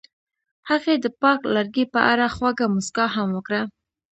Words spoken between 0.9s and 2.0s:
د پاک لرګی په